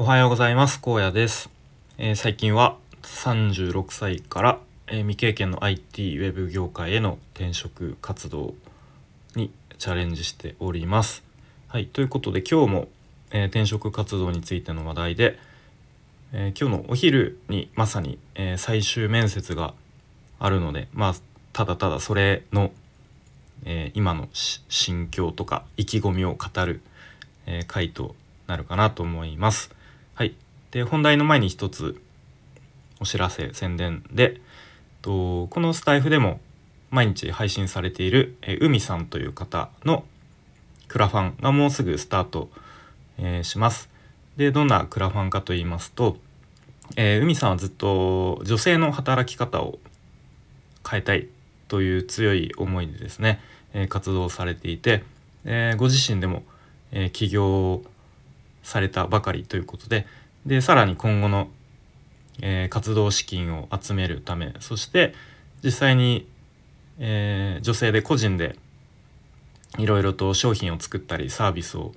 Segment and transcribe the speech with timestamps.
[0.00, 0.80] おはようございます。
[0.80, 1.50] 荒野です、
[1.98, 8.54] えー、最近は36歳から、えー、未経験の IT ウェブ業界への転職活動
[9.34, 11.24] にチャレンジしております。
[11.66, 12.88] はいということで今日も、
[13.32, 15.36] えー、転職活動についての話題で、
[16.32, 19.74] え今日のお昼にまさに、え最終面接が
[20.38, 21.14] あるのでまあ
[21.52, 22.70] ただただそれの、
[23.64, 26.82] え今の心境とか意気込みを語る、
[27.46, 28.14] え回と
[28.46, 29.76] なるかなと思います。
[30.18, 30.34] はい、
[30.72, 31.96] で本題の前に一つ
[32.98, 34.40] お知らせ宣伝で
[35.00, 36.40] とこのスタイフでも
[36.90, 40.02] 毎日配信されている、え海さんという方の
[40.88, 42.50] クラファンがもうすぐスタート、
[43.16, 43.90] えー、します。
[44.36, 46.16] でどんなクラファンかと言いますと、
[46.96, 49.78] えー、海さんはずっと女性の働き方を
[50.84, 51.28] 変えたい
[51.68, 53.38] という強い思いでですね、
[53.72, 55.04] えー、活動されていて、
[55.44, 56.42] えー、ご自身でも、
[56.90, 57.82] えー、起業
[58.68, 60.06] されたばかりということで
[60.44, 61.48] でさらに今後の、
[62.42, 65.14] えー、活動資金を集めるためそして
[65.64, 66.28] 実際に、
[66.98, 68.56] えー、女性で個人で
[69.78, 71.92] いろいろと商品を作ったりサービスを、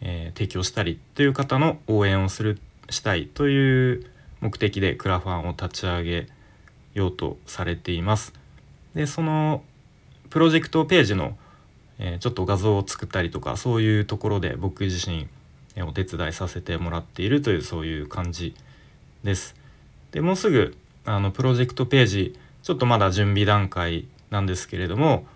[0.00, 2.58] えー、提供したりという方の応援をする
[2.90, 4.06] したいという
[4.40, 6.28] 目的でクラファンを立ち上げ
[6.94, 8.32] ようとされています。
[8.94, 9.62] でその
[10.30, 11.36] プロジェクトページの、
[11.98, 15.26] えー、ちょっと画像を作ったりとかそういうところで僕自身
[15.82, 18.54] お手伝いさせてもらっているというそういう感じ
[19.24, 19.56] です。
[20.12, 25.26] でもうすぐあのプロジェクトページちょっとまだ準備段階なんですけれども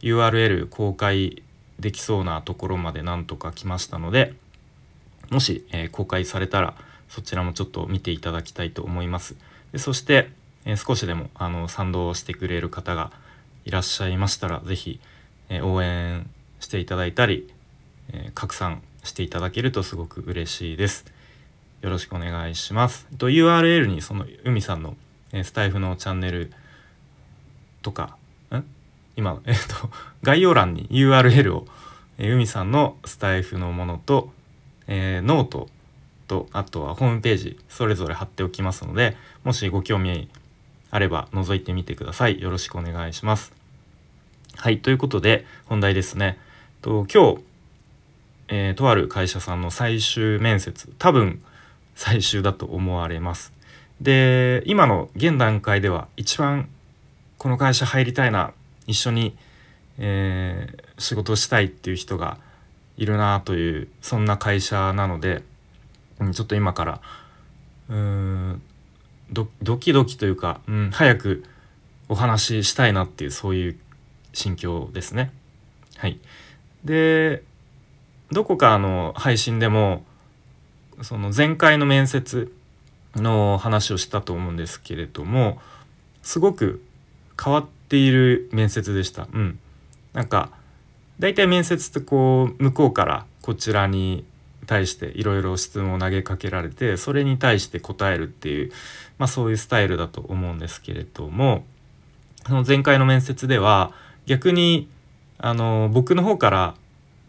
[0.00, 1.42] URL 公開
[1.78, 4.34] できそうなところまでなんとか来ましたので
[5.30, 6.74] もし、えー、公開されたら
[7.08, 9.36] そちらもちょっと見ていただきたいと思います。
[9.72, 10.30] でそして、
[10.64, 13.12] えー、少しでもあの賛同してくれる方が
[13.64, 15.00] いらっしゃいましたら是非、
[15.48, 16.28] えー、応援
[16.60, 17.48] していただいたり、
[18.12, 21.04] え拡散していただけるとすごく嬉しいです。
[21.80, 23.06] よろしくお願いします。
[23.18, 24.96] と URL にその海さんの、
[25.42, 26.52] スタイフのチャンネル
[27.82, 28.16] とか、
[28.50, 28.64] ん？
[29.16, 29.90] 今、えっ、と、
[30.22, 31.66] 概要欄に URL を、
[32.18, 34.32] え海さんのスタイフのものと、
[34.86, 35.68] えー、ノート
[36.26, 40.28] と、あとはホームページ、それぞれ貼っておきますので、もしご興味
[40.90, 42.40] あれば覗いてみてください。
[42.40, 43.52] よろしくお願いします。
[44.56, 46.38] はい、ということで本題ですね。
[46.82, 47.47] と今日
[48.48, 51.42] えー、とある会社さんの最終面接多分
[51.94, 53.52] 最終だと思われます。
[54.00, 56.68] で今の現段階では一番
[57.36, 58.52] この会社入りたいな
[58.86, 59.36] 一緒に、
[59.98, 62.38] えー、仕事したいっていう人が
[62.96, 65.42] いるなというそんな会社なので、
[66.20, 67.00] うん、ちょっと今から
[67.88, 68.62] うん
[69.30, 69.46] ド
[69.78, 71.44] キドキというか、うん、早く
[72.08, 73.78] お話ししたいなっていうそういう
[74.32, 75.30] 心境ですね。
[75.96, 76.18] はい、
[76.84, 77.42] で
[78.32, 80.04] どこかの配信でも
[81.02, 82.52] その前回の面接
[83.16, 85.58] の話をしたと思うんですけれども
[86.22, 86.82] すごく
[87.42, 89.28] 変わっている面接でした。
[89.32, 89.58] うん、
[90.12, 90.50] なんか
[91.18, 94.24] 大体面接ってこう向こうからこちらに
[94.66, 98.72] 対していろいろ質問を投げかけられてそれに対して答えるっていう、
[99.16, 101.64] まあ、そういうスタイルだと思うんですけれども
[102.46, 103.92] その前回の面接では
[104.26, 104.88] 逆に
[105.38, 106.74] あの僕の方から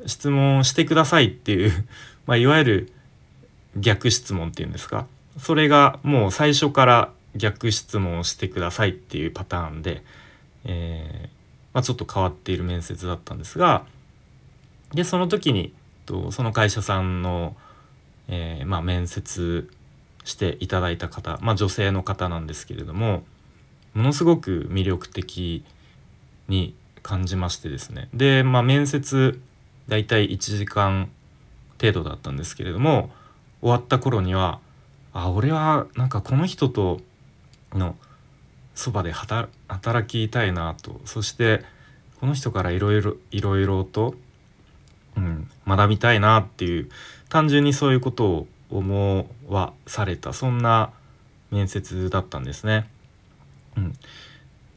[0.05, 1.87] 質問してくださいっていう
[2.25, 2.93] まあ、いわゆる
[3.77, 5.07] 逆質問っていうんですか？
[5.37, 10.03] それがもう最初から逆質問をしてくださいっていうパターンで、
[10.65, 11.29] えー、
[11.73, 13.85] まあ、ちょっと変わっている面接だったんですが
[14.93, 15.73] でその時に
[16.05, 17.55] とその会社さんの、
[18.27, 19.69] えー、まあ、面接
[20.23, 23.23] していただいた方、まあ、女性の方なんですけれども
[23.93, 25.63] ものすごく魅力的
[26.47, 28.09] に感じましてですね。
[28.13, 29.39] で、まあ、面接
[29.89, 31.09] 大体1時間
[31.79, 33.09] 程度だったんですけれども
[33.61, 34.59] 終わった頃には
[35.13, 37.01] あ俺はなんかこの人と
[37.73, 37.95] の
[38.75, 39.49] そばで働
[40.07, 41.63] きたいなとそして
[42.19, 44.15] この人からいろいろいろいろと、
[45.17, 46.89] うん、学びたいなっていう
[47.29, 50.91] 単純にそういうことを思わされたそんな
[51.51, 52.87] 面接だったんですね。
[53.75, 53.95] うん、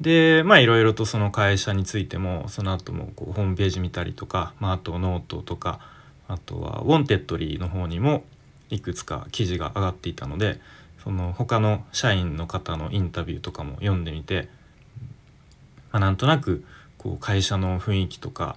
[0.02, 5.80] でまあいろいろとその会社についてもその後もこうホームページ見たりとか、まあ、あとノートとか
[6.28, 8.24] あとは Wantedly の方にも
[8.68, 10.60] いくつか記事が上がっていたので
[11.04, 14.48] その他の社員の方のインタビューとかも読んでみて、
[15.92, 16.64] まあ、なんとなく
[16.98, 18.56] こう会社の雰囲気とか、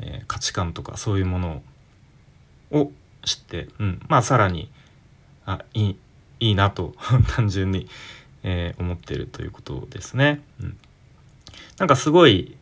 [0.00, 1.62] えー、価値観とかそういうもの
[2.70, 2.90] を
[3.24, 4.70] 知って、うん、まあさらに
[5.44, 5.96] あいい
[6.40, 6.94] いいなと
[7.36, 7.86] 単純に
[8.42, 10.40] えー、思ってるということですね。
[10.60, 10.78] うん、
[11.78, 12.56] なんかすごい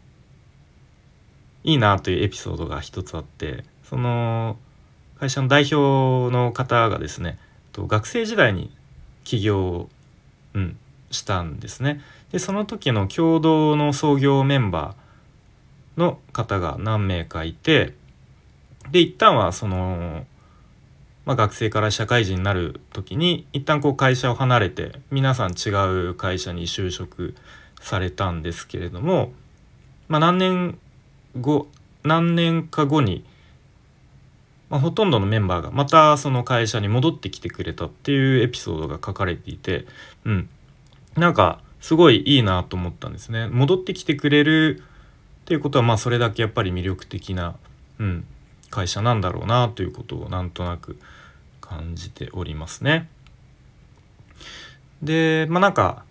[1.64, 4.56] いいなというエピソードが一つあってその
[5.18, 7.38] 会社の代表の方がですね
[7.72, 8.74] と学生時代に
[9.24, 9.88] 起業、
[10.54, 10.78] うん、
[11.10, 12.00] したんですね。
[12.32, 17.94] でその時の共同の創業メンバーの方が何名かいて
[18.90, 20.24] で一旦はその、
[21.28, 25.68] まあ、学生から社会人になる時に一旦こう会社を離れて皆さん違
[26.08, 27.34] う会社に就職
[27.82, 29.32] されたんですけれども、
[30.08, 30.78] まあ、何年
[31.38, 31.68] 後
[32.02, 33.26] 何年か後に、
[34.70, 39.84] まあ、ほとんどのメンバーがまたその会社に戻ってきてくれたっていうエピソードが書かれていて、
[40.24, 40.48] うん、
[41.14, 43.48] なんかすごいいいなと思ったんですね。
[43.48, 44.82] 戻ってきてくれる
[45.42, 47.54] っていうことはまあそれだけやっぱり魅力的な、
[47.98, 48.24] うん、
[48.70, 50.98] 会社なんだろうなということをなんとなく
[51.60, 53.08] 感じておりますね。
[55.02, 56.04] でまあなんか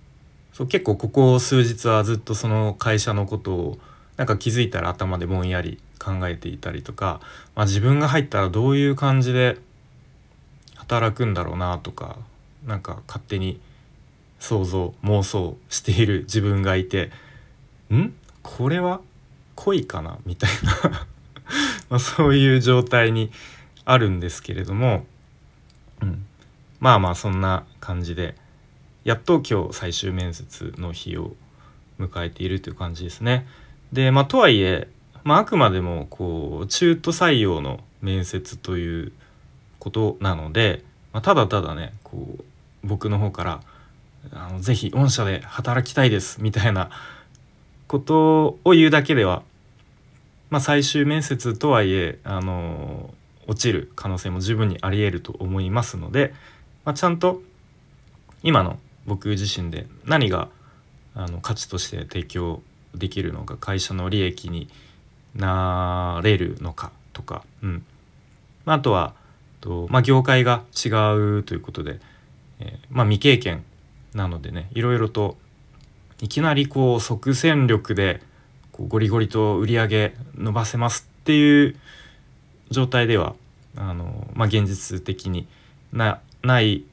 [0.54, 3.80] そう結構ここ数日はずっとその会社のことを
[4.16, 7.20] なんか気づいたら頭でぼんやり考えていたりとか、
[7.54, 9.58] まあ、自分が入ったらどういう感じで
[10.76, 12.18] 働くんだろうなとか
[12.66, 13.60] なんか勝手に
[14.40, 17.12] 想像妄想している自分がいて
[17.94, 18.14] ん？
[18.42, 19.02] これは
[19.56, 20.18] 恋かな？
[20.26, 21.08] みたいな
[21.90, 23.32] まそういう状態に
[23.86, 25.06] あるんですけれども、
[26.02, 26.26] うん、
[26.80, 28.36] まあまあそんな感じで
[29.04, 31.36] やっと今日最終面接の日を
[32.00, 33.48] 迎えているという感じですね。
[33.94, 34.90] でまあとはいえ、
[35.24, 39.14] まあ、あくまでもこう中途採用の面接という
[39.80, 40.84] ことなので、
[41.14, 42.44] まあ、ただただねこう
[42.84, 43.62] 僕の方から
[44.34, 46.90] あの「ぜひ御社で働きたいです」みたいな
[47.88, 49.44] ことを言うだけでは、
[50.50, 53.14] まあ、最終面接とはいえあの
[53.48, 56.34] 落ちる可能性も十分にありえると思いますので、
[56.86, 57.42] まあ、ちゃんと
[58.44, 60.50] 今の僕自身で何が
[61.16, 62.62] あの価値として提供
[62.94, 64.70] できるのか会社の利益に
[65.36, 67.86] なれるのかとか、うん。
[68.66, 69.14] まあ、とは
[69.62, 70.90] と、まあ、業界が違
[71.40, 72.00] うということで、
[72.60, 73.64] えー、まあ、未経験
[74.14, 75.38] なのでねいろいろと
[76.22, 78.22] いきなりこう即戦力で
[78.78, 81.76] こうゴリゴリと売り上げ伸ばせますっていう
[82.70, 83.34] 状態では
[83.76, 85.48] あの、まあ、現実的に
[85.92, 86.84] なない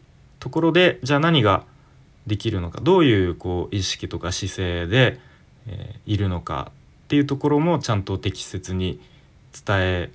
[0.41, 1.65] ところでじゃあ何が
[2.27, 5.21] できるのかどういうこう意識とか姿勢で、
[5.67, 6.73] えー、いるのか
[7.05, 8.99] っていうところもちゃんと適切に
[9.53, 10.11] 伝え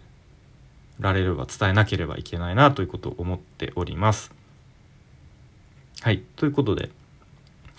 [0.99, 4.33] られれば伝えなければいけないなということを思っております。
[6.01, 6.89] はいということで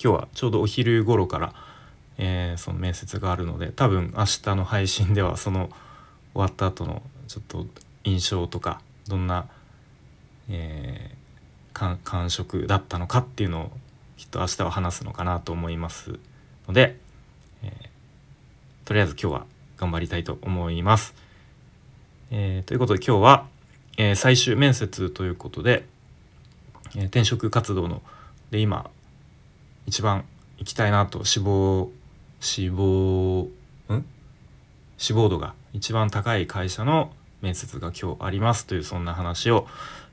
[0.03, 1.55] 今日はちょうどお昼頃から、
[2.23, 5.71] えー、その面接があるので多分明日の配信ではその
[6.35, 7.67] 終わった後のちょっと
[8.05, 9.49] 印象とかどんな、
[10.51, 13.71] えー、感触だったのかっていうのを
[14.19, 16.19] きっと明日は話すのかなと思います
[16.69, 16.99] ので、
[17.63, 19.47] えー、とりあえず今日は
[19.79, 21.15] 頑張りたいと思います。
[22.31, 23.47] えー、ということで今日は、
[23.97, 25.87] えー、最終面接ということで、
[26.97, 28.03] え転職活動の
[28.51, 28.91] で今
[29.87, 30.27] 一番
[30.59, 31.91] 行きたいなと志望
[32.41, 33.49] 志望
[33.89, 34.05] ん？
[34.99, 39.67] 死亡度が一番高い会社の面接が今日ありますというそんな話を、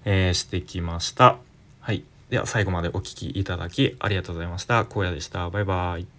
[0.06, 1.38] えー、してきました。
[1.82, 2.04] はい。
[2.30, 4.80] では最後までお聴きいただきありがとうございました。
[4.80, 5.50] 荒野でした。
[5.50, 6.17] バイバイ。